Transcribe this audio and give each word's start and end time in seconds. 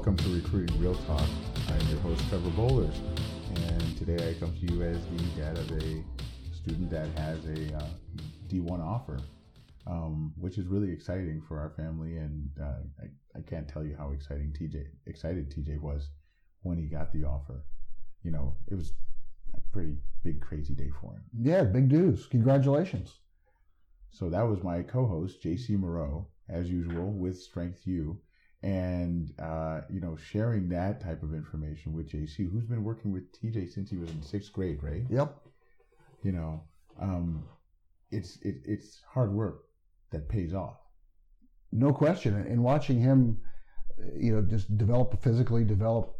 Welcome 0.00 0.16
to 0.16 0.34
Recruiting 0.34 0.80
Real 0.80 0.94
Talk. 0.94 1.28
I'm 1.68 1.88
your 1.88 2.00
host 2.00 2.26
Trevor 2.30 2.48
Bowlers, 2.52 2.98
and 3.54 3.98
today 3.98 4.30
I 4.30 4.32
come 4.40 4.50
to 4.54 4.72
you 4.72 4.82
as 4.82 4.96
the 5.04 5.22
dad 5.38 5.58
of 5.58 5.70
a 5.72 6.02
student 6.54 6.88
that 6.88 7.08
has 7.18 7.44
a 7.44 7.76
uh, 7.76 7.86
D1 8.48 8.82
offer, 8.82 9.20
um, 9.86 10.32
which 10.38 10.56
is 10.56 10.68
really 10.68 10.90
exciting 10.90 11.42
for 11.46 11.58
our 11.60 11.74
family. 11.76 12.16
And 12.16 12.48
uh, 12.58 12.78
I, 12.98 13.38
I 13.38 13.42
can't 13.42 13.68
tell 13.68 13.84
you 13.84 13.94
how 13.94 14.12
exciting 14.12 14.56
TJ 14.58 14.86
excited 15.04 15.54
TJ 15.54 15.78
was 15.78 16.08
when 16.62 16.78
he 16.78 16.86
got 16.86 17.12
the 17.12 17.24
offer. 17.24 17.62
You 18.22 18.30
know, 18.30 18.56
it 18.70 18.76
was 18.76 18.94
a 19.54 19.60
pretty 19.70 19.98
big, 20.24 20.40
crazy 20.40 20.72
day 20.72 20.88
for 20.98 21.12
him. 21.12 21.24
Yeah, 21.42 21.64
big 21.64 21.92
news. 21.92 22.26
Congratulations. 22.26 23.18
So 24.08 24.30
that 24.30 24.48
was 24.48 24.62
my 24.62 24.80
co-host 24.80 25.42
JC 25.42 25.78
Moreau, 25.78 26.26
as 26.48 26.70
usual, 26.70 27.12
with 27.12 27.38
Strength 27.38 27.82
U 27.84 28.18
and 28.62 29.32
uh, 29.40 29.80
you 29.90 30.00
know 30.00 30.16
sharing 30.16 30.68
that 30.68 31.00
type 31.00 31.22
of 31.22 31.34
information 31.34 31.92
with 31.92 32.10
JC, 32.10 32.50
who's 32.50 32.64
been 32.64 32.84
working 32.84 33.12
with 33.12 33.24
TJ 33.40 33.70
since 33.72 33.90
he 33.90 33.96
was 33.96 34.10
in 34.10 34.22
sixth 34.22 34.52
grade, 34.52 34.82
right? 34.82 35.04
Yep. 35.08 35.34
You 36.22 36.32
know, 36.32 36.64
um, 37.00 37.44
it's 38.10 38.36
it, 38.42 38.56
it's 38.64 39.00
hard 39.08 39.32
work 39.32 39.62
that 40.10 40.28
pays 40.28 40.52
off. 40.52 40.76
No 41.72 41.92
question. 41.92 42.34
And 42.34 42.62
watching 42.62 43.00
him, 43.00 43.38
you 44.18 44.34
know, 44.34 44.42
just 44.42 44.76
develop 44.76 45.22
physically, 45.22 45.64
develop 45.64 46.16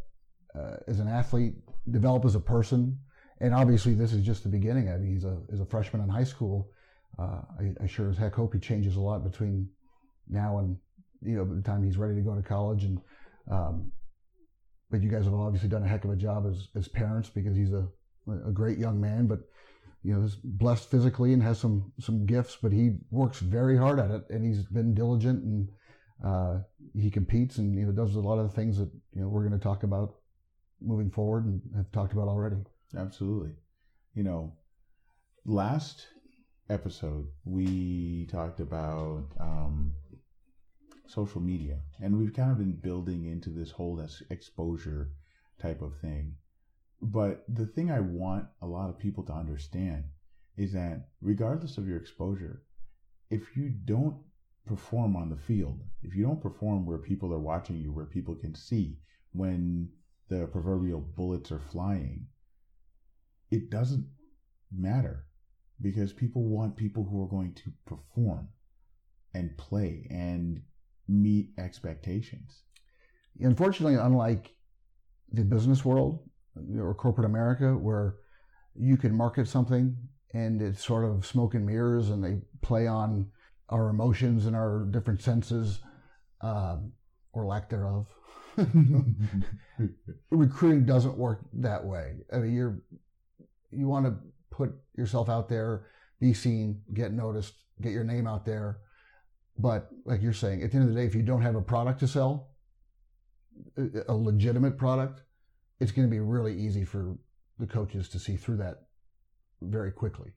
uh, 0.58 0.76
as 0.86 1.00
an 1.00 1.08
athlete, 1.08 1.54
develop 1.90 2.24
as 2.24 2.34
a 2.34 2.40
person, 2.40 2.98
and 3.40 3.54
obviously 3.54 3.94
this 3.94 4.12
is 4.12 4.24
just 4.24 4.44
the 4.44 4.48
beginning. 4.48 4.88
I 4.88 4.96
mean, 4.96 5.12
he's 5.12 5.24
a 5.24 5.38
as 5.52 5.60
a 5.60 5.66
freshman 5.66 6.02
in 6.02 6.08
high 6.08 6.24
school. 6.24 6.70
Uh, 7.18 7.42
I, 7.58 7.84
I 7.84 7.86
sure 7.86 8.08
as 8.08 8.16
heck 8.16 8.34
hope 8.34 8.54
he 8.54 8.60
changes 8.60 8.96
a 8.96 9.00
lot 9.00 9.24
between 9.24 9.68
now 10.28 10.58
and 10.58 10.78
you 11.22 11.36
know, 11.36 11.44
by 11.44 11.54
the 11.54 11.62
time 11.62 11.82
he's 11.82 11.96
ready 11.96 12.14
to 12.14 12.20
go 12.20 12.34
to 12.34 12.42
college. 12.42 12.84
And 12.84 13.00
um, 13.50 13.92
but 14.90 15.02
you 15.02 15.10
guys 15.10 15.24
have 15.24 15.34
obviously 15.34 15.68
done 15.68 15.82
a 15.82 15.88
heck 15.88 16.04
of 16.04 16.10
a 16.10 16.16
job 16.16 16.46
as 16.46 16.68
as 16.74 16.88
parents 16.88 17.28
because 17.28 17.56
he's 17.56 17.72
a 17.72 17.88
a 18.46 18.52
great 18.52 18.78
young 18.78 19.00
man, 19.00 19.26
but 19.26 19.40
you 20.02 20.14
know, 20.14 20.24
is 20.24 20.36
blessed 20.36 20.90
physically 20.90 21.32
and 21.32 21.42
has 21.42 21.58
some 21.58 21.92
some 22.00 22.26
gifts, 22.26 22.56
but 22.60 22.72
he 22.72 22.96
works 23.10 23.40
very 23.40 23.76
hard 23.76 23.98
at 23.98 24.10
it, 24.10 24.24
and 24.30 24.44
he's 24.44 24.64
been 24.64 24.94
diligent 24.94 25.42
and 25.44 25.68
uh, 26.24 26.58
he 26.94 27.10
competes 27.10 27.58
and 27.58 27.78
you 27.78 27.86
know 27.86 27.92
does 27.92 28.14
a 28.14 28.20
lot 28.20 28.38
of 28.38 28.48
the 28.48 28.54
things 28.54 28.78
that 28.78 28.90
you 29.14 29.22
know 29.22 29.28
we're 29.28 29.46
going 29.46 29.58
to 29.58 29.62
talk 29.62 29.82
about 29.82 30.16
moving 30.80 31.10
forward 31.10 31.44
and 31.44 31.60
have 31.76 31.90
talked 31.92 32.12
about 32.12 32.28
already. 32.28 32.56
Absolutely, 32.96 33.52
you 34.14 34.22
know, 34.22 34.52
last 35.44 36.06
episode 36.70 37.26
we 37.44 38.26
talked 38.30 38.60
about 38.60 39.24
um, 39.38 39.92
social 41.10 41.40
media. 41.40 41.80
And 42.00 42.18
we've 42.18 42.32
kind 42.32 42.50
of 42.50 42.58
been 42.58 42.76
building 42.76 43.26
into 43.26 43.50
this 43.50 43.70
whole 43.70 44.00
exposure 44.30 45.12
type 45.60 45.82
of 45.82 45.98
thing. 45.98 46.36
But 47.02 47.44
the 47.48 47.66
thing 47.66 47.90
I 47.90 48.00
want 48.00 48.46
a 48.60 48.66
lot 48.66 48.90
of 48.90 48.98
people 48.98 49.24
to 49.24 49.32
understand 49.32 50.04
is 50.56 50.72
that 50.72 51.08
regardless 51.20 51.78
of 51.78 51.88
your 51.88 51.96
exposure, 51.96 52.62
if 53.30 53.56
you 53.56 53.70
don't 53.70 54.16
perform 54.66 55.16
on 55.16 55.30
the 55.30 55.36
field, 55.36 55.82
if 56.02 56.14
you 56.14 56.22
don't 56.22 56.42
perform 56.42 56.84
where 56.84 56.98
people 56.98 57.32
are 57.32 57.40
watching 57.40 57.76
you, 57.76 57.92
where 57.92 58.06
people 58.06 58.34
can 58.34 58.54
see 58.54 58.98
when 59.32 59.88
the 60.28 60.46
proverbial 60.46 61.00
bullets 61.00 61.50
are 61.50 61.60
flying, 61.72 62.26
it 63.50 63.70
doesn't 63.70 64.06
matter 64.70 65.26
because 65.80 66.12
people 66.12 66.44
want 66.44 66.76
people 66.76 67.04
who 67.04 67.22
are 67.22 67.28
going 67.28 67.54
to 67.54 67.72
perform 67.86 68.48
and 69.34 69.56
play 69.56 70.06
and 70.10 70.62
meet 71.08 71.50
expectations. 71.58 72.62
Unfortunately, 73.40 73.96
unlike 73.96 74.54
the 75.32 75.42
business 75.42 75.84
world 75.84 76.28
or 76.76 76.94
corporate 76.94 77.26
America, 77.26 77.72
where 77.72 78.16
you 78.74 78.96
can 78.96 79.14
market 79.14 79.48
something 79.48 79.96
and 80.32 80.62
it's 80.62 80.84
sort 80.84 81.04
of 81.04 81.26
smoke 81.26 81.54
and 81.54 81.66
mirrors 81.66 82.10
and 82.10 82.22
they 82.22 82.38
play 82.62 82.86
on 82.86 83.26
our 83.68 83.88
emotions 83.88 84.46
and 84.46 84.54
our 84.54 84.86
different 84.90 85.22
senses 85.22 85.80
uh, 86.40 86.76
or 87.32 87.46
lack 87.46 87.68
thereof. 87.68 88.06
Recruiting 90.30 90.84
doesn't 90.84 91.16
work 91.16 91.40
that 91.52 91.84
way. 91.84 92.16
I 92.32 92.38
mean, 92.38 92.54
you're 92.54 92.82
you 93.70 93.86
want 93.86 94.06
to 94.06 94.14
put 94.50 94.72
yourself 94.96 95.28
out 95.28 95.48
there, 95.48 95.86
be 96.20 96.34
seen, 96.34 96.82
get 96.92 97.12
noticed, 97.12 97.54
get 97.80 97.92
your 97.92 98.04
name 98.04 98.26
out 98.26 98.44
there, 98.44 98.78
but 99.60 99.88
like 100.04 100.22
you're 100.22 100.32
saying, 100.32 100.62
at 100.62 100.70
the 100.70 100.78
end 100.78 100.88
of 100.88 100.94
the 100.94 101.00
day, 101.00 101.06
if 101.06 101.14
you 101.14 101.22
don't 101.22 101.42
have 101.42 101.56
a 101.56 101.62
product 101.62 102.00
to 102.00 102.08
sell, 102.08 102.48
a 104.08 104.14
legitimate 104.14 104.78
product, 104.78 105.22
it's 105.80 105.92
going 105.92 106.06
to 106.06 106.10
be 106.10 106.20
really 106.20 106.56
easy 106.58 106.84
for 106.84 107.16
the 107.58 107.66
coaches 107.66 108.08
to 108.10 108.18
see 108.18 108.36
through 108.36 108.56
that 108.58 108.82
very 109.60 109.92
quickly. 109.92 110.30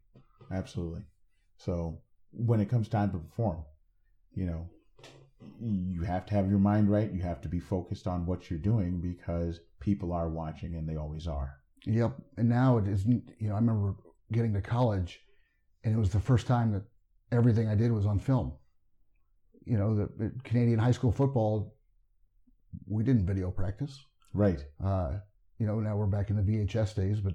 Absolutely. 0.52 1.04
So 1.58 2.02
when 2.32 2.60
it 2.60 2.70
comes 2.70 2.90
time 2.90 3.12
to 3.12 3.18
perform, 3.18 3.64
you 4.34 4.46
know, 4.46 4.70
you 5.62 6.04
have 6.04 6.26
to 6.28 6.34
have 6.34 6.50
your 6.50 6.60
mind 6.60 6.90
right. 6.90 7.12
You 7.12 7.22
have 7.22 7.42
to 7.42 7.50
be 7.50 7.60
focused 7.60 8.08
on 8.08 8.26
what 8.26 8.50
you're 8.50 8.60
doing 8.60 9.00
because 9.00 9.60
people 9.80 10.12
are 10.12 10.30
watching 10.30 10.76
and 10.76 10.88
they 10.88 10.96
always 10.96 11.28
are. 11.28 11.56
Yep. 11.86 12.16
And 12.38 12.50
now 12.50 12.78
it 12.78 12.88
isn't, 12.88 13.32
you 13.40 13.50
know, 13.50 13.56
I 13.56 13.60
remember 13.60 13.96
getting 14.32 14.54
to 14.54 14.62
college 14.62 15.20
and 15.84 15.94
it 15.94 15.98
was 15.98 16.10
the 16.10 16.20
first 16.20 16.48
time 16.48 16.72
that 16.72 16.84
everything 17.32 17.68
I 17.68 17.76
did 17.76 17.92
was 17.92 18.06
on 18.06 18.20
film 18.20 18.54
you 19.66 19.78
know, 19.78 19.96
the, 19.96 20.32
Canadian 20.44 20.80
high 20.80 20.92
school 20.92 21.12
football, 21.12 21.76
we 22.88 23.04
didn't 23.04 23.26
video 23.26 23.52
practice. 23.52 24.00
Right. 24.34 24.64
Uh, 24.84 25.14
you 25.60 25.68
know, 25.68 25.80
now 25.80 25.96
we're 25.96 26.08
back 26.08 26.30
in 26.30 26.36
the 26.36 26.42
VHS 26.42 26.96
days, 26.96 27.20
but 27.20 27.34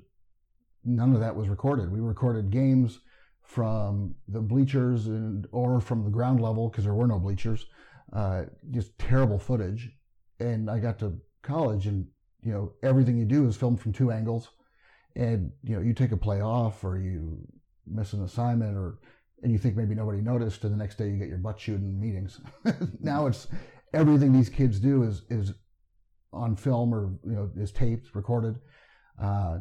none 0.84 1.14
of 1.14 1.20
that 1.20 1.34
was 1.34 1.48
recorded. 1.48 1.90
We 1.92 2.00
recorded 2.00 2.50
games 2.50 3.00
from 3.42 4.14
the 4.28 4.40
bleachers 4.40 5.06
and 5.06 5.46
or 5.52 5.80
from 5.80 6.04
the 6.04 6.10
ground 6.10 6.40
level 6.40 6.68
because 6.68 6.84
there 6.84 6.94
were 6.94 7.06
no 7.06 7.18
bleachers. 7.18 7.66
Uh, 8.12 8.44
just 8.70 8.98
terrible 8.98 9.38
footage. 9.38 9.90
And 10.40 10.70
I 10.70 10.78
got 10.78 10.98
to 11.00 11.18
college, 11.42 11.86
and 11.86 12.06
you 12.42 12.52
know, 12.52 12.72
everything 12.82 13.16
you 13.16 13.24
do 13.24 13.46
is 13.48 13.56
filmed 13.56 13.80
from 13.80 13.92
two 13.92 14.10
angles. 14.10 14.48
And 15.16 15.52
you 15.62 15.76
know, 15.76 15.82
you 15.82 15.94
take 15.94 16.12
a 16.12 16.16
play 16.16 16.40
off, 16.40 16.84
or 16.84 16.98
you 16.98 17.38
miss 17.86 18.12
an 18.12 18.22
assignment, 18.22 18.76
or 18.76 18.98
and 19.42 19.52
you 19.52 19.58
think 19.58 19.76
maybe 19.76 19.94
nobody 19.94 20.20
noticed, 20.20 20.64
and 20.64 20.72
the 20.72 20.76
next 20.76 20.98
day 20.98 21.08
you 21.08 21.16
get 21.16 21.28
your 21.28 21.38
butt 21.38 21.58
chewed 21.58 21.80
in 21.80 22.00
meetings. 22.00 22.40
now 23.00 23.26
it's 23.26 23.48
everything 23.94 24.32
these 24.32 24.48
kids 24.48 24.78
do 24.78 25.02
is 25.02 25.22
is 25.30 25.52
on 26.32 26.56
film 26.56 26.94
or 26.94 27.18
you 27.24 27.32
know 27.32 27.50
is 27.56 27.72
taped, 27.72 28.14
recorded, 28.14 28.56
uh, 29.22 29.58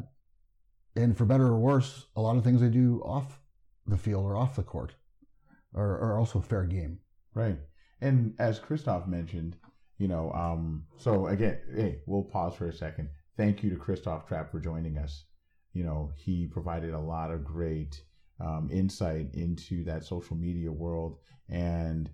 and 0.96 1.16
for 1.16 1.24
better 1.24 1.46
or 1.46 1.58
worse, 1.58 2.06
a 2.16 2.20
lot 2.20 2.36
of 2.36 2.44
things 2.44 2.60
they 2.60 2.68
do 2.68 3.02
off 3.04 3.40
the 3.86 3.96
field 3.96 4.24
or 4.24 4.36
off 4.36 4.56
the 4.56 4.62
court 4.62 4.94
are, 5.74 5.98
are 5.98 6.18
also 6.18 6.40
fair 6.40 6.64
game. 6.64 6.98
Right, 7.34 7.58
and 8.00 8.34
as 8.38 8.58
Christoph 8.58 9.06
mentioned, 9.06 9.56
you 9.98 10.08
know, 10.08 10.32
um, 10.32 10.84
so 10.96 11.28
again, 11.28 11.58
hey, 11.74 12.00
we'll 12.06 12.24
pause 12.24 12.54
for 12.54 12.68
a 12.68 12.72
second. 12.72 13.10
Thank 13.36 13.62
you 13.62 13.70
to 13.70 13.76
Christoph 13.76 14.28
Trappe 14.28 14.50
for 14.50 14.58
joining 14.58 14.98
us. 14.98 15.24
You 15.72 15.84
know, 15.84 16.10
he 16.16 16.48
provided 16.48 16.92
a 16.92 16.98
lot 16.98 17.30
of 17.30 17.44
great 17.44 18.02
um, 18.40 18.68
insight 18.72 19.34
into 19.34 19.84
that 19.84 20.04
social 20.04 20.36
media 20.36 20.70
world 20.70 21.18
and 21.48 22.10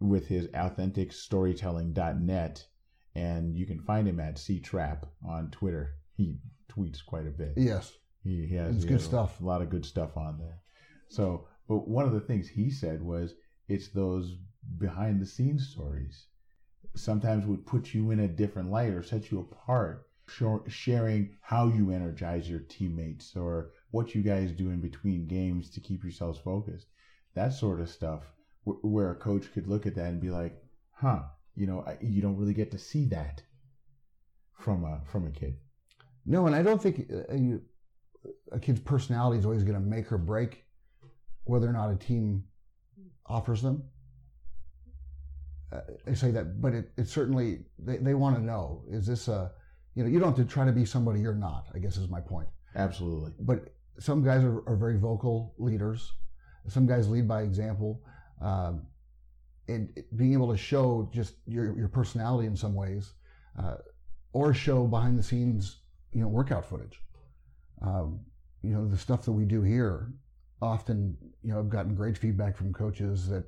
with 0.00 0.26
his 0.26 0.48
authentic 0.54 1.12
storytelling.net 1.12 2.66
and 3.14 3.54
you 3.56 3.66
can 3.66 3.80
find 3.80 4.08
him 4.08 4.20
at 4.20 4.36
ctrappe 4.36 5.04
on 5.26 5.50
twitter. 5.50 5.96
He 6.16 6.36
tweets 6.70 7.04
quite 7.04 7.26
a 7.26 7.30
bit. 7.30 7.54
Yes. 7.56 7.92
He, 8.22 8.46
he 8.46 8.54
has, 8.56 8.74
it's 8.74 8.84
he 8.84 8.88
good 8.88 8.98
has 8.98 9.04
stuff. 9.04 9.40
a 9.40 9.44
lot 9.44 9.62
of 9.62 9.70
good 9.70 9.84
stuff 9.84 10.16
on 10.16 10.38
there. 10.38 10.60
So 11.08 11.46
but 11.68 11.88
one 11.88 12.04
of 12.04 12.12
the 12.12 12.20
things 12.20 12.48
he 12.48 12.70
said 12.70 13.02
was 13.02 13.34
it's 13.68 13.88
those 13.88 14.36
behind 14.78 15.20
the 15.20 15.26
scenes 15.26 15.68
stories. 15.68 16.26
Sometimes 16.96 17.46
would 17.46 17.66
put 17.66 17.94
you 17.94 18.10
in 18.10 18.20
a 18.20 18.28
different 18.28 18.70
light 18.70 18.92
or 18.92 19.02
set 19.02 19.30
you 19.30 19.40
apart 19.40 20.06
sharing 20.68 21.36
how 21.40 21.68
you 21.68 21.90
energize 21.90 22.48
your 22.48 22.60
teammates 22.60 23.36
or 23.36 23.72
what 23.90 24.14
you 24.14 24.22
guys 24.22 24.52
do 24.52 24.70
in 24.70 24.80
between 24.80 25.26
games 25.26 25.70
to 25.70 25.80
keep 25.80 26.02
yourselves 26.02 26.38
focused. 26.38 26.86
That 27.34 27.52
sort 27.52 27.80
of 27.80 27.88
stuff, 27.88 28.22
where 28.64 29.10
a 29.10 29.16
coach 29.16 29.52
could 29.52 29.66
look 29.66 29.86
at 29.86 29.94
that 29.96 30.06
and 30.06 30.20
be 30.20 30.30
like, 30.30 30.62
"Huh, 30.92 31.22
you 31.54 31.66
know, 31.66 31.84
you 32.00 32.22
don't 32.22 32.36
really 32.36 32.54
get 32.54 32.70
to 32.72 32.78
see 32.78 33.06
that 33.06 33.42
from 34.52 34.84
a 34.84 35.00
from 35.04 35.26
a 35.26 35.30
kid." 35.30 35.56
No, 36.26 36.46
and 36.46 36.54
I 36.54 36.62
don't 36.62 36.82
think 36.82 37.10
uh, 37.10 37.34
you, 37.34 37.62
a 38.52 38.58
kid's 38.58 38.80
personality 38.80 39.38
is 39.38 39.44
always 39.44 39.62
going 39.62 39.80
to 39.80 39.80
make 39.80 40.12
or 40.12 40.18
break 40.18 40.64
whether 41.44 41.68
or 41.68 41.72
not 41.72 41.90
a 41.90 41.96
team 41.96 42.44
offers 43.26 43.62
them. 43.62 43.84
Uh, 45.72 45.80
I 46.06 46.14
say 46.14 46.30
that, 46.32 46.60
but 46.60 46.74
it, 46.74 46.90
it 46.96 47.08
certainly 47.08 47.60
they, 47.78 47.98
they 47.98 48.14
want 48.14 48.36
to 48.36 48.42
know: 48.42 48.84
is 48.88 49.06
this 49.06 49.28
a 49.28 49.52
you 49.94 50.02
know 50.02 50.08
you 50.08 50.18
don't 50.18 50.36
have 50.36 50.46
to 50.46 50.52
try 50.52 50.64
to 50.64 50.72
be 50.72 50.84
somebody 50.84 51.20
you're 51.20 51.34
not. 51.34 51.66
I 51.74 51.78
guess 51.78 51.96
is 51.96 52.08
my 52.08 52.20
point. 52.20 52.48
Absolutely. 52.76 53.32
But 53.40 53.74
some 53.98 54.22
guys 54.22 54.44
are, 54.44 54.62
are 54.66 54.76
very 54.76 54.98
vocal 54.98 55.54
leaders. 55.58 56.12
Some 56.68 56.86
guys 56.86 57.08
lead 57.08 57.26
by 57.26 57.42
example. 57.42 58.02
Um, 58.40 58.86
and 59.68 60.02
being 60.16 60.32
able 60.32 60.50
to 60.50 60.56
show 60.56 61.08
just 61.12 61.34
your, 61.46 61.76
your 61.76 61.88
personality 61.88 62.46
in 62.46 62.56
some 62.56 62.74
ways, 62.74 63.12
uh, 63.58 63.76
or 64.32 64.52
show 64.52 64.86
behind 64.86 65.18
the 65.18 65.22
scenes, 65.22 65.78
you 66.12 66.20
know, 66.20 66.28
workout 66.28 66.64
footage. 66.64 67.00
Um, 67.82 68.20
you 68.62 68.70
know, 68.70 68.86
the 68.86 68.98
stuff 68.98 69.24
that 69.24 69.32
we 69.32 69.44
do 69.44 69.62
here, 69.62 70.12
often, 70.60 71.16
you 71.42 71.52
know, 71.52 71.60
I've 71.60 71.70
gotten 71.70 71.94
great 71.94 72.18
feedback 72.18 72.56
from 72.56 72.72
coaches 72.72 73.28
that 73.28 73.44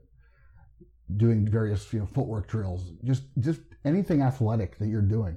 doing 1.17 1.49
various, 1.51 1.93
you 1.93 2.01
know, 2.01 2.07
footwork 2.07 2.49
drills, 2.49 2.93
just, 3.05 3.25
just 3.41 3.61
anything 3.85 4.23
athletic 4.23 4.79
that 4.79 4.89
you're 4.89 5.03
doing, 5.03 5.37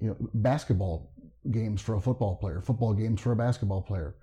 you 0.00 0.08
know, 0.08 0.16
basketball 0.34 1.10
games 1.50 1.80
for 1.80 1.94
a 1.94 2.00
football 2.00 2.36
player, 2.36 2.60
football 2.60 2.94
games 2.94 3.20
for 3.20 3.32
a 3.32 3.36
basketball 3.36 3.82
player, 3.82 4.16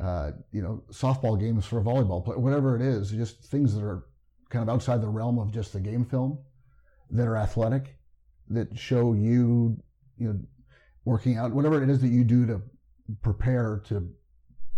uh, 0.00 0.32
you 0.52 0.62
know, 0.62 0.82
softball 0.90 1.38
games 1.38 1.66
for 1.66 1.80
a 1.80 1.82
volleyball 1.82 2.24
player, 2.24 2.38
whatever 2.38 2.76
it 2.76 2.82
is, 2.82 3.10
just 3.10 3.42
things 3.44 3.74
that 3.74 3.82
are 3.82 4.06
kind 4.50 4.62
of 4.62 4.68
outside 4.68 5.00
the 5.00 5.08
realm 5.08 5.38
of 5.38 5.52
just 5.52 5.72
the 5.72 5.80
game 5.80 6.04
film 6.04 6.38
that 7.10 7.26
are 7.26 7.36
athletic, 7.36 7.96
that 8.48 8.78
show 8.78 9.12
you, 9.12 9.76
you 10.18 10.28
know, 10.28 10.40
working 11.04 11.36
out, 11.36 11.52
whatever 11.52 11.82
it 11.82 11.88
is 11.88 12.00
that 12.00 12.08
you 12.08 12.24
do 12.24 12.46
to 12.46 12.60
prepare 13.22 13.82
to 13.84 14.08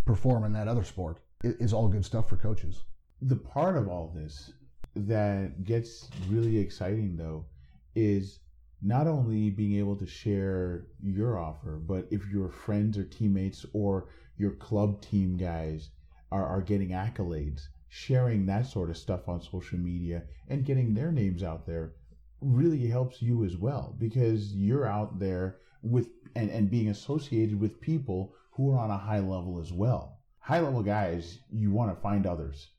perform 0.04 0.44
in 0.44 0.52
that 0.52 0.68
other 0.68 0.84
sport 0.84 1.18
is 1.44 1.72
all 1.72 1.88
good 1.88 2.04
stuff 2.04 2.28
for 2.28 2.36
coaches. 2.36 2.84
The 3.20 3.36
part 3.36 3.76
of 3.76 3.88
all 3.88 4.12
this 4.14 4.52
that 4.94 5.64
gets 5.64 6.08
really 6.28 6.58
exciting 6.58 7.16
though 7.16 7.46
is 7.94 8.40
not 8.82 9.06
only 9.06 9.48
being 9.48 9.76
able 9.78 9.96
to 9.96 10.06
share 10.06 10.86
your 11.00 11.38
offer, 11.38 11.80
but 11.86 12.08
if 12.10 12.26
your 12.28 12.48
friends 12.48 12.98
or 12.98 13.04
teammates 13.04 13.64
or 13.72 14.08
your 14.36 14.50
club 14.52 15.00
team 15.00 15.36
guys 15.36 15.90
are, 16.32 16.44
are 16.44 16.60
getting 16.60 16.88
accolades, 16.88 17.62
sharing 17.88 18.46
that 18.46 18.66
sort 18.66 18.90
of 18.90 18.96
stuff 18.96 19.28
on 19.28 19.40
social 19.40 19.78
media 19.78 20.24
and 20.48 20.64
getting 20.64 20.94
their 20.94 21.12
names 21.12 21.42
out 21.42 21.64
there 21.66 21.94
really 22.40 22.88
helps 22.88 23.22
you 23.22 23.44
as 23.44 23.56
well 23.56 23.94
because 23.98 24.52
you're 24.52 24.86
out 24.86 25.18
there 25.20 25.58
with 25.82 26.08
and, 26.34 26.50
and 26.50 26.70
being 26.70 26.88
associated 26.88 27.60
with 27.60 27.80
people 27.80 28.34
who 28.52 28.72
are 28.72 28.78
on 28.78 28.90
a 28.90 28.98
high 28.98 29.20
level 29.20 29.60
as 29.60 29.72
well. 29.72 30.18
High 30.40 30.60
level 30.60 30.82
guys, 30.82 31.38
you 31.50 31.70
want 31.70 31.94
to 31.94 32.00
find 32.00 32.26
others 32.26 32.70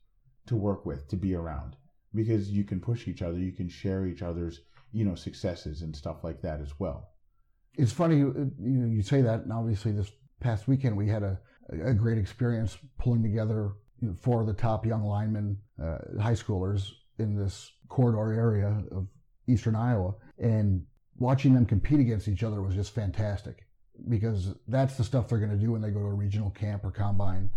to 0.46 0.56
work 0.56 0.84
with, 0.84 1.08
to 1.08 1.16
be 1.16 1.34
around 1.34 1.76
because 2.14 2.50
you 2.50 2.64
can 2.64 2.80
push 2.80 3.08
each 3.08 3.22
other, 3.22 3.38
you 3.38 3.52
can 3.52 3.68
share 3.68 4.06
each 4.06 4.22
other's, 4.22 4.60
you 4.94 5.04
know, 5.04 5.14
successes 5.16 5.82
and 5.82 5.94
stuff 5.94 6.22
like 6.22 6.40
that 6.42 6.60
as 6.60 6.72
well. 6.78 7.10
It's 7.76 7.92
funny 7.92 8.18
you, 8.18 8.52
know, 8.60 8.86
you 8.86 9.02
say 9.02 9.20
that, 9.22 9.40
and 9.40 9.52
obviously 9.52 9.92
this 9.92 10.10
past 10.40 10.68
weekend 10.68 10.96
we 10.96 11.08
had 11.08 11.24
a, 11.24 11.38
a 11.84 11.92
great 11.92 12.16
experience 12.16 12.78
pulling 12.98 13.22
together 13.22 13.72
you 14.00 14.08
know, 14.08 14.14
four 14.14 14.40
of 14.40 14.46
the 14.46 14.52
top 14.52 14.86
young 14.86 15.02
linemen, 15.02 15.58
uh, 15.82 15.98
high 16.20 16.32
schoolers 16.32 16.92
in 17.18 17.36
this 17.36 17.72
corridor 17.88 18.32
area 18.32 18.82
of 18.92 19.08
eastern 19.48 19.74
Iowa, 19.74 20.14
and 20.38 20.84
watching 21.18 21.54
them 21.54 21.66
compete 21.66 22.00
against 22.00 22.28
each 22.28 22.42
other 22.42 22.62
was 22.62 22.74
just 22.74 22.94
fantastic 22.94 23.66
because 24.08 24.54
that's 24.68 24.96
the 24.96 25.04
stuff 25.04 25.28
they're 25.28 25.38
going 25.38 25.50
to 25.50 25.56
do 25.56 25.72
when 25.72 25.80
they 25.80 25.90
go 25.90 26.00
to 26.00 26.06
a 26.06 26.14
regional 26.14 26.50
camp 26.50 26.84
or 26.84 26.90
combine, 26.90 27.50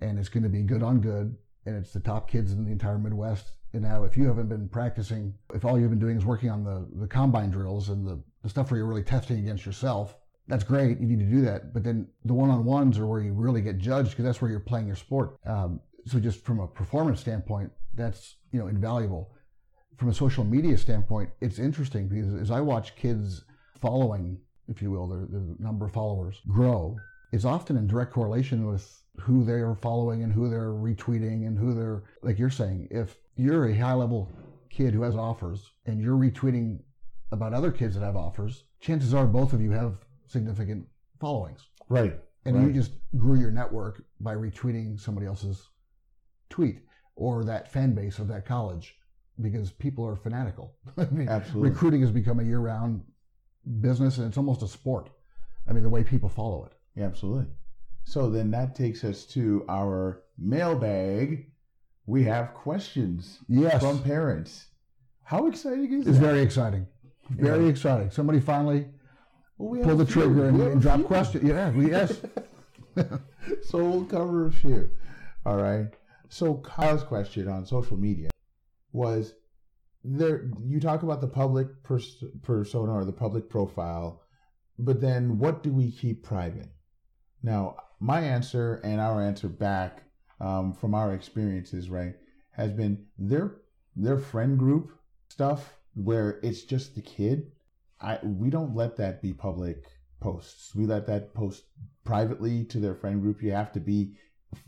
and 0.00 0.18
it's 0.18 0.28
going 0.28 0.42
to 0.42 0.48
be 0.48 0.62
good 0.62 0.82
on 0.82 1.00
good, 1.00 1.36
and 1.66 1.76
it's 1.76 1.92
the 1.92 2.00
top 2.00 2.30
kids 2.30 2.52
in 2.52 2.64
the 2.64 2.72
entire 2.72 2.98
Midwest. 2.98 3.52
And 3.72 3.82
now, 3.82 4.04
if 4.04 4.16
you 4.16 4.26
haven't 4.26 4.48
been 4.48 4.68
practicing, 4.68 5.34
if 5.54 5.64
all 5.64 5.78
you've 5.78 5.90
been 5.90 5.98
doing 5.98 6.16
is 6.16 6.24
working 6.24 6.50
on 6.50 6.64
the, 6.64 6.88
the 7.00 7.06
combine 7.06 7.50
drills 7.50 7.90
and 7.90 8.06
the, 8.06 8.22
the 8.42 8.48
stuff 8.48 8.70
where 8.70 8.78
you're 8.78 8.86
really 8.86 9.02
testing 9.02 9.38
against 9.38 9.66
yourself, 9.66 10.16
that's 10.46 10.64
great. 10.64 10.98
You 10.98 11.06
need 11.06 11.18
to 11.18 11.30
do 11.30 11.42
that. 11.42 11.74
But 11.74 11.84
then 11.84 12.08
the 12.24 12.32
one 12.32 12.48
on 12.48 12.64
ones 12.64 12.98
are 12.98 13.06
where 13.06 13.20
you 13.20 13.32
really 13.34 13.60
get 13.60 13.78
judged 13.78 14.10
because 14.10 14.24
that's 14.24 14.40
where 14.40 14.50
you're 14.50 14.60
playing 14.60 14.86
your 14.86 14.96
sport. 14.96 15.36
Um, 15.44 15.80
so 16.06 16.18
just 16.18 16.44
from 16.44 16.60
a 16.60 16.66
performance 16.66 17.20
standpoint, 17.20 17.70
that's 17.94 18.36
you 18.52 18.58
know 18.58 18.68
invaluable. 18.68 19.32
From 19.98 20.08
a 20.08 20.14
social 20.14 20.44
media 20.44 20.78
standpoint, 20.78 21.30
it's 21.40 21.58
interesting 21.58 22.08
because 22.08 22.32
as 22.34 22.50
I 22.50 22.60
watch 22.60 22.96
kids 22.96 23.44
following 23.80 24.38
if 24.68 24.82
you 24.82 24.90
will, 24.90 25.08
the, 25.08 25.26
the 25.26 25.56
number 25.58 25.86
of 25.86 25.92
followers 25.92 26.40
grow, 26.46 26.96
is 27.32 27.44
often 27.44 27.76
in 27.76 27.86
direct 27.86 28.12
correlation 28.12 28.66
with 28.66 29.02
who 29.20 29.44
they 29.44 29.54
are 29.54 29.74
following 29.74 30.22
and 30.22 30.32
who 30.32 30.48
they're 30.48 30.72
retweeting 30.72 31.46
and 31.46 31.58
who 31.58 31.74
they're, 31.74 32.04
like 32.22 32.38
you're 32.38 32.50
saying, 32.50 32.88
if 32.90 33.16
you're 33.36 33.68
a 33.68 33.74
high 33.74 33.92
level 33.92 34.30
kid 34.70 34.94
who 34.94 35.02
has 35.02 35.16
offers 35.16 35.72
and 35.86 36.00
you're 36.00 36.16
retweeting 36.16 36.78
about 37.32 37.52
other 37.52 37.70
kids 37.70 37.94
that 37.94 38.04
have 38.04 38.16
offers, 38.16 38.64
chances 38.80 39.12
are 39.14 39.26
both 39.26 39.52
of 39.52 39.60
you 39.60 39.70
have 39.70 39.96
significant 40.26 40.86
followings. 41.20 41.66
Right. 41.88 42.18
And 42.44 42.56
right. 42.56 42.66
you 42.66 42.72
just 42.72 42.92
grew 43.16 43.38
your 43.38 43.50
network 43.50 44.02
by 44.20 44.34
retweeting 44.34 44.98
somebody 44.98 45.26
else's 45.26 45.68
tweet 46.48 46.80
or 47.16 47.44
that 47.44 47.70
fan 47.70 47.94
base 47.94 48.18
of 48.18 48.28
that 48.28 48.46
college 48.46 48.96
because 49.40 49.70
people 49.70 50.06
are 50.06 50.16
fanatical. 50.16 50.74
I 50.96 51.06
mean, 51.06 51.28
Absolutely. 51.28 51.70
Recruiting 51.70 52.00
has 52.02 52.10
become 52.10 52.40
a 52.40 52.44
year 52.44 52.60
round 52.60 53.02
business 53.80 54.18
and 54.18 54.28
it's 54.28 54.38
almost 54.38 54.62
a 54.62 54.68
sport. 54.68 55.10
I 55.68 55.72
mean, 55.72 55.82
the 55.82 55.88
way 55.88 56.02
people 56.02 56.28
follow 56.28 56.64
it. 56.64 56.72
Yeah, 56.94 57.04
absolutely. 57.04 57.46
So 58.04 58.30
then 58.30 58.50
that 58.52 58.74
takes 58.74 59.04
us 59.04 59.24
to 59.26 59.64
our 59.68 60.22
mailbag. 60.38 61.50
We 62.06 62.24
have 62.24 62.54
questions 62.54 63.38
yes. 63.48 63.82
from 63.82 64.02
parents. 64.02 64.66
How 65.24 65.46
exciting 65.46 65.92
is 65.92 66.06
it's 66.06 66.18
that? 66.18 66.24
very 66.24 66.40
exciting. 66.40 66.86
Very 67.30 67.64
yeah. 67.64 67.70
exciting. 67.70 68.10
Somebody 68.10 68.40
finally 68.40 68.86
well, 69.58 69.68
we 69.68 69.82
pulled 69.82 69.98
the 69.98 70.06
trigger 70.06 70.48
and, 70.48 70.60
and 70.60 70.80
drop 70.80 71.04
questions. 71.04 71.44
Yeah, 71.44 71.70
we, 71.70 71.90
yes. 71.90 72.18
so 73.62 73.78
we'll 73.78 74.04
cover 74.06 74.46
a 74.46 74.52
few. 74.52 74.90
All 75.44 75.56
right. 75.56 75.86
So 76.30 76.54
Kyle's 76.54 77.02
question 77.02 77.48
on 77.48 77.66
social 77.66 77.96
media 77.96 78.30
was 78.92 79.34
there 80.04 80.50
you 80.64 80.80
talk 80.80 81.02
about 81.02 81.20
the 81.20 81.28
public 81.28 81.82
pers- 81.82 82.24
persona 82.42 82.92
or 82.92 83.04
the 83.04 83.12
public 83.12 83.48
profile 83.48 84.22
but 84.78 85.00
then 85.00 85.38
what 85.38 85.62
do 85.62 85.72
we 85.72 85.90
keep 85.90 86.22
private 86.22 86.68
now 87.42 87.76
my 88.00 88.20
answer 88.20 88.80
and 88.84 89.00
our 89.00 89.22
answer 89.22 89.48
back 89.48 90.02
um, 90.40 90.72
from 90.72 90.94
our 90.94 91.14
experiences 91.14 91.90
right 91.90 92.14
has 92.52 92.72
been 92.72 93.06
their 93.18 93.56
their 93.96 94.18
friend 94.18 94.58
group 94.58 94.92
stuff 95.28 95.78
where 95.94 96.38
it's 96.42 96.62
just 96.62 96.94
the 96.94 97.02
kid. 97.02 97.50
I 98.00 98.18
we 98.22 98.50
don't 98.50 98.74
let 98.74 98.96
that 98.96 99.20
be 99.20 99.32
public 99.32 99.84
posts. 100.20 100.74
We 100.74 100.86
let 100.86 101.06
that 101.06 101.34
post 101.34 101.64
privately 102.04 102.64
to 102.66 102.78
their 102.78 102.94
friend 102.94 103.20
group. 103.20 103.42
You 103.42 103.52
have 103.52 103.72
to 103.72 103.80
be 103.80 104.14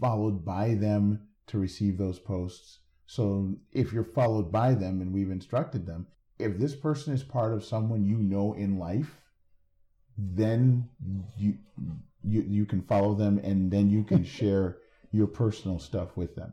followed 0.01 0.45
by 0.45 0.75
them 0.75 1.29
to 1.49 1.59
receive 1.59 1.97
those 1.97 2.19
posts. 2.19 2.81
So 3.07 3.57
if 3.73 3.93
you're 3.93 4.05
followed 4.05 4.53
by 4.53 4.75
them 4.75 5.01
and 5.01 5.13
we've 5.13 5.31
instructed 5.31 5.87
them, 5.87 6.07
if 6.39 6.59
this 6.59 6.77
person 6.77 7.13
is 7.13 7.23
part 7.23 7.53
of 7.53 7.65
someone 7.65 8.05
you 8.05 8.19
know 8.19 8.53
in 8.53 8.79
life, 8.79 9.17
then 10.17 10.89
you 11.37 11.55
you 12.23 12.45
you 12.49 12.67
can 12.67 12.83
follow 12.83 13.15
them 13.15 13.39
and 13.39 13.71
then 13.71 13.91
you 13.91 14.05
can 14.05 14.25
share 14.39 14.79
your 15.13 15.27
personal 15.27 15.79
stuff 15.79 16.17
with 16.17 16.35
them. 16.37 16.53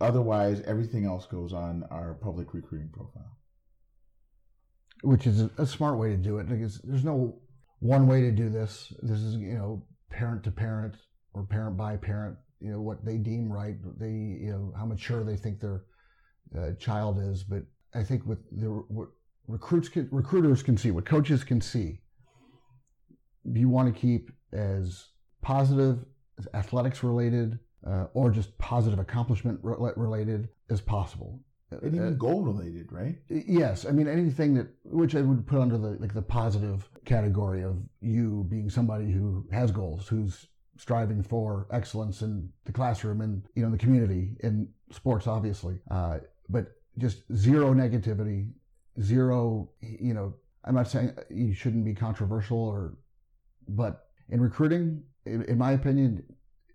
Otherwise, 0.00 0.62
everything 0.62 1.04
else 1.04 1.26
goes 1.26 1.52
on 1.52 1.84
our 1.90 2.14
public 2.14 2.54
recruiting 2.54 2.88
profile. 2.90 3.36
Which 5.02 5.26
is 5.26 5.48
a, 5.56 5.66
smart 5.66 5.98
way 5.98 6.10
to 6.10 6.16
do 6.16 6.38
it 6.38 6.48
because 6.48 6.78
there's 6.78 7.04
no 7.04 7.38
one 7.80 8.06
way 8.06 8.20
to 8.22 8.30
do 8.30 8.50
this. 8.50 8.92
This 9.02 9.20
is 9.20 9.36
you 9.36 9.54
know 9.54 9.86
parent 10.10 10.44
to 10.44 10.50
parent 10.50 10.96
or 11.32 11.44
parent 11.44 11.76
by 11.76 11.96
parent 11.96 12.36
you 12.60 12.70
know 12.70 12.80
what 12.80 13.04
they 13.04 13.16
deem 13.16 13.50
right, 13.50 13.76
they 13.98 14.10
you 14.10 14.50
know 14.50 14.72
how 14.76 14.84
mature 14.84 15.24
they 15.24 15.36
think 15.36 15.60
their 15.60 15.84
uh, 16.56 16.72
child 16.78 17.18
is. 17.18 17.42
But 17.42 17.62
I 17.94 18.04
think 18.04 18.26
with 18.26 18.38
the 18.52 18.66
what 18.66 19.08
recruits 19.48 19.88
can, 19.88 20.08
recruiters 20.10 20.62
can 20.62 20.76
see, 20.76 20.90
what 20.90 21.06
coaches 21.06 21.42
can 21.42 21.60
see, 21.60 22.00
you 23.44 23.68
want 23.68 23.92
to 23.92 23.98
keep 23.98 24.30
as 24.52 25.06
positive, 25.42 26.04
as 26.38 26.48
athletics 26.54 27.02
related, 27.02 27.58
uh, 27.86 28.06
or 28.14 28.30
just 28.30 28.56
positive 28.58 28.98
accomplishment 28.98 29.58
related 29.62 30.48
as 30.68 30.80
possible. 30.80 31.40
And 31.70 31.94
even 31.94 32.08
uh, 32.08 32.10
goal 32.10 32.42
related, 32.42 32.90
right? 32.90 33.16
Yes, 33.28 33.86
I 33.86 33.92
mean 33.92 34.08
anything 34.08 34.54
that 34.54 34.66
which 34.84 35.14
I 35.14 35.20
would 35.20 35.46
put 35.46 35.60
under 35.60 35.78
the 35.78 35.90
like 36.00 36.12
the 36.12 36.22
positive 36.22 36.88
category 37.04 37.62
of 37.62 37.76
you 38.00 38.44
being 38.48 38.68
somebody 38.68 39.12
who 39.12 39.46
has 39.52 39.70
goals, 39.70 40.08
who's 40.08 40.48
striving 40.80 41.22
for 41.22 41.66
excellence 41.70 42.22
in 42.22 42.48
the 42.64 42.72
classroom 42.72 43.20
and 43.20 43.42
you 43.54 43.62
know 43.62 43.70
the 43.70 43.76
community 43.76 44.34
in 44.40 44.66
sports 44.90 45.26
obviously 45.26 45.78
uh, 45.90 46.18
but 46.48 46.72
just 46.96 47.22
zero 47.34 47.74
negativity 47.74 48.50
zero 49.02 49.70
you 49.82 50.14
know 50.14 50.32
i'm 50.64 50.74
not 50.74 50.88
saying 50.88 51.12
you 51.28 51.52
shouldn't 51.52 51.84
be 51.84 51.94
controversial 51.94 52.58
or 52.58 52.94
but 53.68 54.06
in 54.30 54.40
recruiting 54.40 55.02
in, 55.26 55.42
in 55.44 55.58
my 55.58 55.72
opinion 55.72 56.22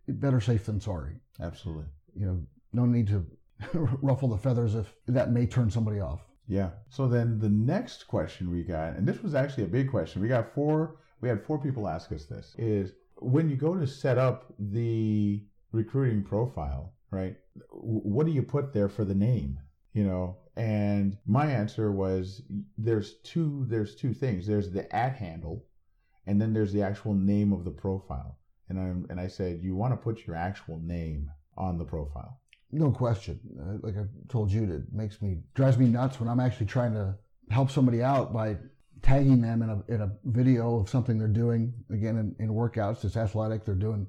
better 0.07 0.39
safe 0.39 0.65
than 0.65 0.79
sorry. 0.79 1.19
Absolutely. 1.41 1.85
You 2.15 2.25
know 2.25 2.41
no 2.73 2.85
need 2.85 3.07
to 3.07 3.25
ruffle 4.01 4.29
the 4.29 4.37
feathers 4.37 4.75
if 4.75 4.93
that 5.07 5.31
may 5.31 5.45
turn 5.45 5.69
somebody 5.69 5.99
off. 5.99 6.21
Yeah. 6.47 6.71
So 6.89 7.07
then 7.07 7.39
the 7.39 7.49
next 7.49 8.07
question 8.07 8.51
we 8.51 8.63
got 8.63 8.95
and 8.95 9.07
this 9.07 9.23
was 9.23 9.35
actually 9.35 9.63
a 9.63 9.67
big 9.67 9.89
question. 9.89 10.21
We 10.21 10.27
got 10.27 10.53
four 10.53 10.97
we 11.21 11.29
had 11.29 11.43
four 11.43 11.59
people 11.59 11.87
ask 11.87 12.11
us 12.11 12.25
this 12.25 12.55
is 12.57 12.93
when 13.17 13.49
you 13.49 13.55
go 13.55 13.75
to 13.75 13.87
set 13.87 14.17
up 14.17 14.53
the 14.59 15.43
recruiting 15.71 16.23
profile, 16.23 16.93
right? 17.11 17.35
What 17.71 18.25
do 18.25 18.31
you 18.33 18.43
put 18.43 18.73
there 18.73 18.89
for 18.89 19.05
the 19.05 19.15
name? 19.15 19.59
you 19.95 20.03
know? 20.03 20.37
And 20.57 21.17
my 21.25 21.47
answer 21.47 21.91
was 21.91 22.43
there's 22.77 23.15
two 23.23 23.65
there's 23.67 23.95
two 23.95 24.13
things. 24.13 24.45
There's 24.45 24.71
the 24.71 24.93
at 24.95 25.15
handle 25.15 25.65
and 26.27 26.41
then 26.41 26.53
there's 26.53 26.73
the 26.73 26.81
actual 26.81 27.13
name 27.13 27.53
of 27.53 27.63
the 27.63 27.71
profile. 27.71 28.37
And 28.69 28.79
i 28.79 29.11
and 29.11 29.19
i 29.19 29.27
said 29.27 29.59
you 29.61 29.75
want 29.75 29.93
to 29.93 29.97
put 29.97 30.25
your 30.25 30.35
actual 30.35 30.79
name 30.79 31.29
on 31.57 31.77
the 31.77 31.85
profile. 31.85 32.39
No 32.71 32.91
question. 32.91 33.39
Uh, 33.59 33.77
like 33.81 33.95
i 33.97 34.05
told 34.29 34.51
you 34.51 34.63
it 34.63 34.91
makes 34.91 35.21
me 35.21 35.39
drives 35.53 35.77
me 35.77 35.87
nuts 35.87 36.19
when 36.19 36.29
i'm 36.29 36.39
actually 36.39 36.65
trying 36.65 36.93
to 36.93 37.15
help 37.49 37.69
somebody 37.69 38.01
out 38.01 38.33
by 38.33 38.57
tagging 39.01 39.39
them 39.39 39.61
in 39.61 39.69
a, 39.69 39.93
in 39.93 40.01
a 40.01 40.11
video 40.23 40.79
of 40.79 40.89
something 40.89 41.19
they're 41.19 41.27
doing 41.27 41.71
again 41.91 42.17
in, 42.17 42.35
in 42.39 42.49
workouts 42.49 43.05
it's 43.05 43.17
athletic 43.17 43.63
they're 43.63 43.75
doing 43.75 44.07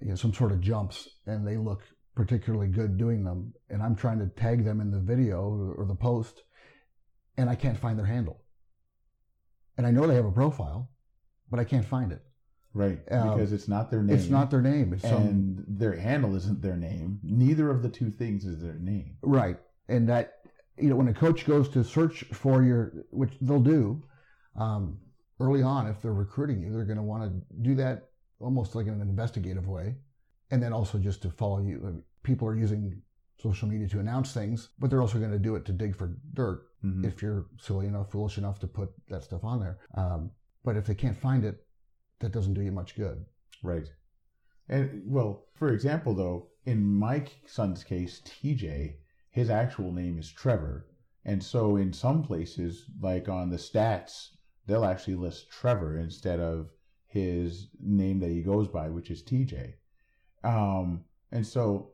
you 0.00 0.10
know, 0.10 0.14
some 0.14 0.32
sort 0.32 0.52
of 0.52 0.60
jumps 0.60 1.08
and 1.26 1.46
they 1.46 1.56
look 1.56 1.82
particularly 2.14 2.68
good 2.68 2.96
doing 2.96 3.24
them. 3.24 3.52
And 3.68 3.82
i'm 3.82 3.96
trying 3.96 4.18
to 4.18 4.26
tag 4.26 4.64
them 4.64 4.80
in 4.80 4.90
the 4.90 5.00
video 5.00 5.74
or 5.76 5.84
the 5.86 5.94
post 5.94 6.42
and 7.36 7.48
i 7.48 7.54
can't 7.54 7.78
find 7.78 7.98
their 7.98 8.06
handle. 8.06 8.42
And 9.76 9.86
i 9.86 9.90
know 9.90 10.06
they 10.06 10.14
have 10.14 10.26
a 10.26 10.32
profile 10.32 10.89
but 11.50 11.58
i 11.60 11.64
can't 11.64 11.84
find 11.84 12.12
it 12.12 12.22
right 12.74 13.00
Um, 13.10 13.30
because 13.30 13.52
it's 13.52 13.68
not 13.68 13.90
their 13.90 14.02
name 14.02 14.16
it's 14.16 14.28
not 14.28 14.50
their 14.50 14.62
name 14.62 14.92
it's 14.92 15.02
some 15.02 15.22
and 15.26 15.64
their 15.68 15.96
handle 15.96 16.34
isn't 16.36 16.62
their 16.62 16.76
name 16.76 17.18
neither 17.22 17.70
of 17.70 17.82
the 17.82 17.88
two 17.88 18.10
things 18.10 18.44
is 18.44 18.60
their 18.62 18.78
name 18.78 19.16
Right. 19.22 19.58
And 19.88 20.08
that, 20.08 20.34
you 20.78 20.88
know, 20.88 20.94
when 20.94 21.08
a 21.08 21.12
coach 21.14 21.44
goes 21.46 21.68
to 21.70 21.82
search 21.82 22.22
for 22.32 22.62
your, 22.62 22.92
which 23.10 23.32
they'll 23.40 23.58
do 23.78 24.04
um, 24.54 24.98
early 25.40 25.62
on, 25.62 25.88
if 25.88 26.00
they're 26.00 26.12
recruiting 26.14 26.62
you, 26.62 26.70
they're 26.72 26.84
going 26.84 26.96
to 26.96 27.02
want 27.02 27.24
to 27.24 27.32
do 27.60 27.74
that 27.74 28.10
almost 28.38 28.76
like 28.76 28.86
in 28.86 28.92
an 28.94 29.00
investigative 29.00 29.66
way. 29.66 29.96
And 30.52 30.62
then 30.62 30.72
also 30.72 30.96
just 30.98 31.22
to 31.22 31.30
follow 31.30 31.60
you. 31.60 32.04
People 32.22 32.46
are 32.46 32.54
using 32.56 33.02
social 33.42 33.66
media 33.66 33.88
to 33.88 33.98
announce 33.98 34.32
things, 34.32 34.68
but 34.78 34.90
they're 34.90 35.00
also 35.02 35.18
going 35.18 35.32
to 35.32 35.38
do 35.40 35.56
it 35.56 35.64
to 35.64 35.72
dig 35.72 35.96
for 35.96 36.16
dirt 36.34 36.62
Mhm. 36.84 37.04
if 37.04 37.20
you're 37.20 37.46
silly 37.58 37.86
enough, 37.86 38.10
foolish 38.12 38.38
enough 38.38 38.58
to 38.60 38.66
put 38.68 38.90
that 39.08 39.24
stuff 39.24 39.42
on 39.44 39.58
there. 39.60 39.78
Um, 39.96 40.30
but 40.64 40.76
if 40.76 40.86
they 40.86 40.94
can't 40.94 41.16
find 41.16 41.44
it, 41.44 41.64
that 42.20 42.32
doesn't 42.32 42.54
do 42.54 42.62
you 42.62 42.72
much 42.72 42.94
good. 42.94 43.24
Right. 43.62 43.90
And 44.68 45.02
well, 45.06 45.46
for 45.54 45.72
example, 45.72 46.14
though, 46.14 46.48
in 46.64 46.84
my 46.84 47.26
son's 47.46 47.82
case, 47.82 48.22
TJ, 48.24 48.94
his 49.30 49.50
actual 49.50 49.92
name 49.92 50.18
is 50.18 50.30
Trevor. 50.30 50.86
And 51.24 51.42
so 51.42 51.76
in 51.76 51.92
some 51.92 52.22
places, 52.22 52.86
like 53.00 53.28
on 53.28 53.50
the 53.50 53.56
stats, 53.56 54.28
they'll 54.66 54.84
actually 54.84 55.16
list 55.16 55.50
Trevor 55.50 55.98
instead 55.98 56.40
of 56.40 56.70
his 57.06 57.68
name 57.80 58.20
that 58.20 58.30
he 58.30 58.42
goes 58.42 58.68
by, 58.68 58.88
which 58.88 59.10
is 59.10 59.22
TJ. 59.22 59.74
Um, 60.44 61.04
and 61.32 61.46
so 61.46 61.90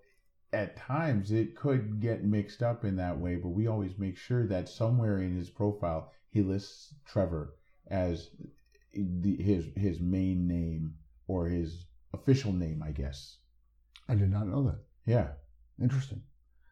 at 0.53 0.77
times 0.77 1.33
it 1.33 1.57
could 1.57 2.01
get 2.01 2.25
mixed 2.25 2.63
up 2.63 2.85
in 2.85 2.97
that 2.97 3.19
way, 3.19 3.37
but 3.37 3.49
we 3.49 3.67
always 3.67 3.99
make 3.99 4.17
sure 4.17 4.47
that 4.47 4.69
somewhere 4.69 5.19
in 5.19 5.37
his 5.37 5.51
profile 5.51 6.13
he 6.29 6.43
lists 6.43 6.95
Trevor 7.05 7.55
as 7.89 8.31
the, 8.97 9.37
his 9.43 9.67
his 9.77 10.01
main 10.01 10.47
name 10.47 10.95
or 11.29 11.49
his 11.49 11.87
official 12.13 12.53
name, 12.53 12.83
I 12.83 12.93
guess. 12.93 13.39
I 14.09 14.15
did 14.15 14.31
not 14.31 14.47
know 14.47 14.63
that. 14.65 14.79
Yeah. 15.05 15.29
Interesting. 15.81 16.23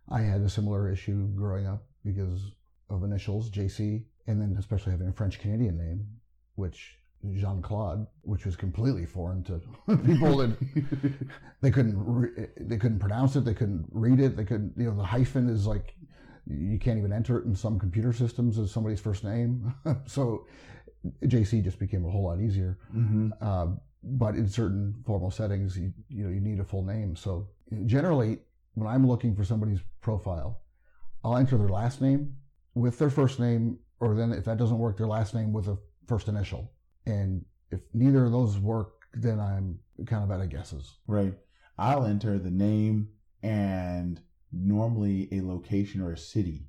I 0.09 0.21
had 0.21 0.41
a 0.41 0.49
similar 0.49 0.91
issue 0.91 1.29
growing 1.35 1.67
up 1.67 1.85
because 2.05 2.53
of 2.91 3.03
initials, 3.03 3.51
JC, 3.51 4.05
and 4.27 4.41
then 4.41 4.57
especially 4.59 4.93
having 4.93 5.09
a 5.09 5.13
French 5.13 5.39
Canadian 5.39 5.77
name, 5.77 6.07
which 6.55 6.99
Jean 7.33 7.63
Claude, 7.63 8.07
which 8.23 8.45
was 8.45 8.57
completely 8.57 9.07
foreign 9.07 9.43
to 9.45 9.61
people 10.05 10.37
that 10.39 10.57
they 11.63 11.71
couldn't 11.71 11.97
re- 11.97 12.49
they 12.61 12.77
couldn't 12.77 12.99
pronounce 12.99 13.37
it, 13.37 13.45
they 13.45 13.55
couldn't 13.55 13.87
read 13.91 14.21
it, 14.21 14.37
they 14.37 14.45
couldn't 14.45 14.75
you 14.77 14.85
know 14.85 14.97
the 14.97 15.05
hyphen 15.05 15.49
is 15.49 15.67
like 15.67 15.95
you 16.47 16.79
can't 16.79 16.99
even 16.99 17.13
enter 17.13 17.39
it 17.39 17.47
in 17.47 17.55
some 17.55 17.79
computer 17.79 18.13
systems 18.13 18.59
as 18.59 18.71
somebody's 18.71 19.01
first 19.01 19.25
name. 19.25 19.75
so 20.07 20.47
JC 21.23 21.63
just 21.63 21.79
became 21.79 22.05
a 22.05 22.11
whole 22.11 22.25
lot 22.25 22.41
easier. 22.41 22.79
hmm 22.91 23.31
Uh, 23.41 23.69
but 24.03 24.35
in 24.35 24.47
certain 24.49 24.95
formal 25.07 25.31
settings, 25.31 25.79
you, 25.79 25.93
you 26.09 26.25
know, 26.25 26.31
you 26.31 26.41
need 26.41 26.61
a 26.61 26.65
full 26.65 26.83
name. 26.85 27.17
So 27.17 27.49
generally, 27.87 28.39
when 28.75 28.87
I'm 28.87 29.07
looking 29.07 29.35
for 29.35 29.45
somebody's 29.45 29.81
profile, 30.03 30.61
I'll 31.25 31.39
enter 31.39 31.57
their 31.57 31.71
last 31.71 32.03
name 32.03 32.37
with 32.75 32.99
their 32.99 33.09
first 33.09 33.41
name, 33.41 33.79
or 34.01 34.15
then 34.15 34.33
if 34.33 34.45
that 34.45 34.59
doesn't 34.59 34.79
work, 34.79 34.99
their 34.99 35.07
last 35.07 35.35
name 35.35 35.53
with 35.55 35.69
a 35.69 35.79
first 36.07 36.29
initial. 36.29 36.71
And 37.07 37.47
if 37.71 37.81
neither 37.95 38.27
of 38.27 38.33
those 38.33 38.59
work, 38.59 38.93
then 39.15 39.41
I'm 39.41 39.79
kind 40.07 40.23
of 40.23 40.31
at 40.31 40.45
a 40.45 40.47
guesses. 40.47 40.99
Right. 41.07 41.35
I'll 41.79 42.05
enter 42.05 42.39
the 42.39 42.51
name 42.51 43.09
and 43.43 44.21
normally 44.53 45.29
a 45.33 45.41
location 45.41 46.03
or 46.03 46.13
a 46.13 46.19
city. 46.19 46.69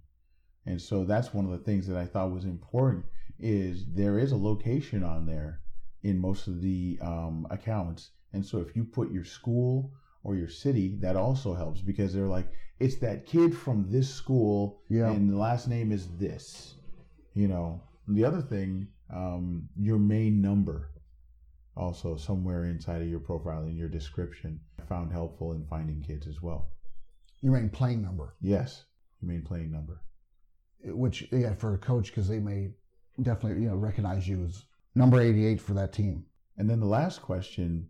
And 0.65 0.82
so 0.82 1.04
that's 1.04 1.34
one 1.34 1.46
of 1.46 1.51
the 1.51 1.60
things 1.60 1.86
that 1.88 1.98
I 1.98 2.06
thought 2.06 2.32
was 2.32 2.46
important 2.46 3.06
is 3.39 3.86
there 3.94 4.20
is 4.20 4.32
a 4.32 4.38
location 4.38 5.04
on 5.04 5.25
there 5.25 5.62
in 6.04 6.20
most 6.20 6.48
of 6.48 6.62
the 6.62 6.98
um, 7.01 7.48
accounts. 7.50 8.12
And 8.34 8.46
so 8.46 8.60
if 8.60 8.75
you 8.75 8.84
put 8.84 9.12
your 9.12 9.24
school 9.25 9.92
or 10.24 10.36
your 10.36 10.48
city, 10.50 10.98
that 11.01 11.15
also 11.15 11.54
helps 11.54 11.82
because 11.82 12.13
they're 12.13 12.27
like, 12.27 12.51
it's 12.80 12.98
that 12.98 13.25
kid 13.25 13.56
from 13.56 13.89
this 13.89 14.10
school 14.13 14.82
Yeah. 14.89 15.12
and 15.12 15.30
the 15.30 15.38
last 15.38 15.68
name 15.68 15.92
is 15.92 16.08
this. 16.18 16.75
You 17.34 17.48
know, 17.48 17.82
the 18.08 18.24
other 18.25 18.42
thing, 18.42 18.88
um, 19.13 19.68
your 19.77 20.00
main 20.00 20.42
number 20.42 20.92
also 21.77 22.15
somewhere 22.15 22.65
inside 22.65 23.01
of 23.01 23.08
your 23.10 23.20
profile 23.20 23.65
in 23.65 23.75
your 23.75 23.89
description 23.89 24.60
I 24.80 24.84
found 24.86 25.12
helpful 25.12 25.54
in 25.54 25.65
finding 25.65 26.01
kids 26.01 26.27
as 26.27 26.42
well. 26.42 26.70
Your 27.42 27.54
main 27.54 27.70
playing 27.70 28.01
number, 28.01 28.36
Yes, 28.42 28.86
your 29.22 29.30
main 29.32 29.42
playing 29.44 29.72
number. 29.72 30.01
which 30.86 31.27
yeah, 31.32 31.54
for 31.54 31.74
a 31.74 31.77
coach, 31.77 32.08
because 32.08 32.27
they 32.27 32.39
may 32.39 32.72
definitely 33.22 33.63
you 33.63 33.69
know 33.69 33.75
recognize 33.75 34.27
you 34.27 34.43
as 34.43 34.63
number 34.95 35.19
88 35.19 35.62
for 35.62 35.74
that 35.74 35.93
team. 35.93 36.25
And 36.57 36.69
then 36.69 36.79
the 36.79 36.86
last 36.86 37.22
question 37.22 37.89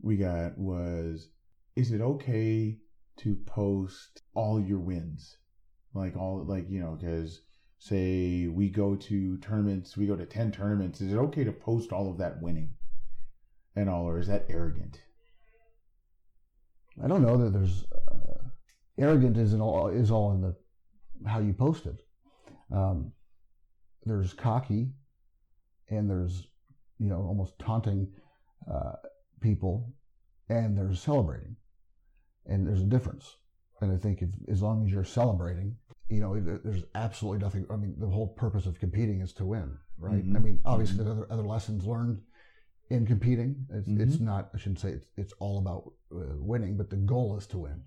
we 0.00 0.16
got 0.16 0.56
was 0.56 1.28
is 1.76 1.92
it 1.92 2.00
okay 2.00 2.78
to 3.18 3.36
post 3.46 4.22
all 4.34 4.60
your 4.60 4.78
wins? 4.78 5.36
Like 5.94 6.16
all 6.16 6.44
like, 6.44 6.68
you 6.68 6.80
know, 6.80 6.98
cuz 7.00 7.42
say 7.78 8.48
we 8.48 8.68
go 8.68 8.96
to 8.96 9.38
tournaments, 9.38 9.96
we 9.96 10.06
go 10.06 10.16
to 10.16 10.26
10 10.26 10.52
tournaments, 10.52 11.00
is 11.00 11.12
it 11.12 11.16
okay 11.16 11.44
to 11.44 11.52
post 11.52 11.92
all 11.92 12.10
of 12.10 12.18
that 12.18 12.40
winning? 12.42 12.74
And 13.76 13.88
all 13.88 14.08
or 14.08 14.18
is 14.18 14.26
that 14.26 14.46
arrogant? 14.48 15.00
I 17.02 17.06
don't 17.06 17.22
know 17.22 17.36
that 17.36 17.52
there's 17.52 17.84
uh, 17.92 18.48
arrogant 18.98 19.36
isn't 19.36 19.60
all 19.60 19.88
is 19.88 20.10
all 20.10 20.32
in 20.32 20.40
the 20.40 20.56
how 21.26 21.38
you 21.40 21.52
post 21.52 21.86
it. 21.86 22.02
Um, 22.72 23.12
there's 24.04 24.32
cocky, 24.32 24.92
and 25.90 26.08
there's 26.08 26.46
you 26.98 27.08
know 27.08 27.22
almost 27.22 27.58
taunting 27.58 28.08
uh, 28.70 28.92
people, 29.40 29.92
and 30.48 30.76
there's 30.76 31.00
celebrating, 31.00 31.56
and 32.46 32.66
there's 32.66 32.82
a 32.82 32.86
difference. 32.86 33.36
And 33.80 33.92
I 33.92 33.96
think 33.96 34.22
if 34.22 34.30
as 34.48 34.60
long 34.62 34.84
as 34.84 34.90
you're 34.92 35.04
celebrating, 35.04 35.76
you 36.08 36.20
know, 36.20 36.38
there's 36.40 36.82
absolutely 36.94 37.38
nothing. 37.44 37.64
I 37.70 37.76
mean, 37.76 37.94
the 37.98 38.08
whole 38.08 38.28
purpose 38.28 38.66
of 38.66 38.80
competing 38.80 39.20
is 39.20 39.32
to 39.34 39.44
win, 39.46 39.78
right? 39.98 40.24
Mhm. 40.24 40.36
I 40.36 40.38
mean, 40.40 40.60
obviously, 40.64 40.96
there's 40.96 41.10
other 41.10 41.26
other 41.30 41.46
lessons 41.46 41.84
learned 41.86 42.20
in 42.90 43.06
competing. 43.06 43.66
It's, 43.70 43.86
it's 43.88 44.16
Mhm. 44.16 44.22
not. 44.22 44.50
I 44.54 44.58
shouldn't 44.58 44.80
say 44.80 44.92
it's, 44.92 45.10
it's 45.16 45.32
all 45.34 45.58
about 45.58 45.92
uh, 46.12 46.36
winning, 46.38 46.76
but 46.76 46.90
the 46.90 46.96
goal 46.96 47.36
is 47.36 47.46
to 47.48 47.58
win. 47.58 47.84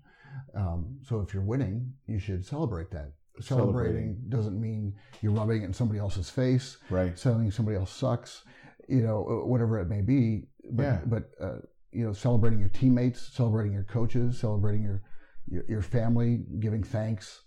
Um, 0.54 0.98
so 1.02 1.20
if 1.20 1.34
you're 1.34 1.42
winning, 1.44 1.92
you 2.06 2.18
should 2.18 2.44
celebrate 2.44 2.90
that. 2.92 3.12
Celebrating, 3.40 3.92
Celebrating. 3.94 4.24
doesn't 4.28 4.60
mean 4.60 4.94
you're 5.22 5.32
rubbing 5.32 5.62
it 5.62 5.64
in 5.66 5.72
somebody 5.72 5.98
else's 5.98 6.28
face, 6.30 6.76
Right. 6.90 7.16
telling 7.16 7.50
somebody 7.50 7.76
else 7.78 7.90
sucks, 7.92 8.44
you 8.88 9.02
know, 9.02 9.24
uh, 9.26 9.46
whatever 9.46 9.78
it 9.80 9.88
may 9.88 10.00
be. 10.02 10.48
But, 10.70 10.82
Yeah. 10.82 11.00
but 11.06 11.30
uh, 11.40 11.58
you 11.92 12.04
know, 12.04 12.12
celebrating 12.12 12.58
your 12.60 12.68
teammates, 12.68 13.20
celebrating 13.34 13.72
your 13.72 13.84
coaches, 13.84 14.38
celebrating 14.38 14.82
your 14.82 15.02
your, 15.48 15.64
your 15.68 15.82
family, 15.82 16.44
giving 16.60 16.84
thanks. 16.84 17.42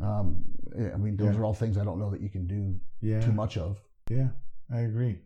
Um, 0.00 0.44
I 0.78 0.96
mean, 0.96 1.16
those 1.16 1.34
Yeah. 1.34 1.40
are 1.40 1.44
all 1.44 1.54
things 1.54 1.76
I 1.76 1.84
don't 1.84 1.98
know 1.98 2.10
that 2.10 2.20
you 2.20 2.30
can 2.30 2.46
do 2.46 2.78
Yeah. 3.00 3.20
too 3.20 3.32
much 3.32 3.56
of. 3.58 3.82
Yeah, 4.08 4.28
I 4.70 4.80
agree. 4.80 5.22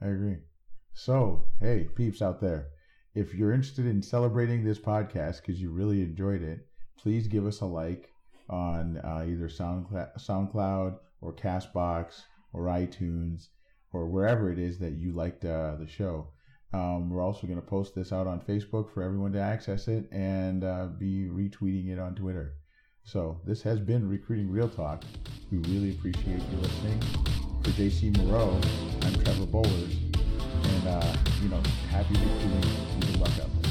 I 0.00 0.06
agree. 0.08 0.38
So, 0.94 1.44
hey, 1.60 1.84
peeps 1.94 2.20
out 2.20 2.40
there, 2.40 2.70
if 3.14 3.34
you're 3.34 3.52
interested 3.52 3.86
in 3.86 4.02
celebrating 4.02 4.64
this 4.64 4.78
podcast 4.80 5.40
because 5.42 5.60
you 5.62 5.70
really 5.70 6.02
enjoyed 6.02 6.42
it, 6.42 6.66
please 6.96 7.28
give 7.28 7.46
us 7.46 7.60
a 7.60 7.66
like 7.66 8.10
on 8.48 8.98
uh, 8.98 9.24
either 9.26 9.48
SoundCloud, 9.48 10.18
SoundCloud 10.18 10.98
or 11.20 11.32
Castbox 11.32 12.22
or 12.52 12.64
iTunes 12.66 13.48
or 13.92 14.06
wherever 14.06 14.52
it 14.52 14.58
is 14.58 14.78
that 14.78 14.92
you 14.92 15.12
liked 15.12 15.44
uh, 15.44 15.76
the 15.76 15.86
show. 15.86 16.28
Um, 16.72 17.08
we're 17.08 17.22
also 17.22 17.46
going 17.46 17.60
to 17.60 17.66
post 17.66 17.94
this 17.94 18.12
out 18.12 18.26
on 18.26 18.40
Facebook 18.40 18.92
for 18.92 19.02
everyone 19.02 19.32
to 19.32 19.40
access 19.40 19.86
it 19.86 20.10
and 20.10 20.64
uh, 20.64 20.86
be 20.98 21.28
retweeting 21.30 21.90
it 21.90 22.00
on 22.00 22.16
Twitter. 22.16 22.56
So, 23.04 23.40
this 23.46 23.62
has 23.62 23.78
been 23.78 24.08
Recruiting 24.08 24.50
Real 24.50 24.68
Talk. 24.68 25.04
We 25.52 25.58
really 25.58 25.90
appreciate 25.90 26.40
you 26.50 26.56
listening 26.56 27.00
for 27.62 27.70
JC 27.70 28.16
Moreau, 28.16 28.58
I'm 29.02 29.14
Trevor 29.22 29.46
Bowlers, 29.46 29.96
and 30.64 30.88
uh, 30.88 31.16
you 31.42 31.48
know, 31.50 31.62
happy 31.90 32.14
recruiting 32.14 32.70
and 32.94 33.06
good 33.06 33.20
luck 33.20 33.32
out. 33.40 33.63